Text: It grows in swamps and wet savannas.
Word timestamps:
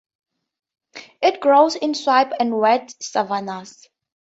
It 1.21 1.39
grows 1.41 1.75
in 1.75 1.93
swamps 1.93 2.33
and 2.39 2.57
wet 2.57 2.95
savannas. 2.99 3.87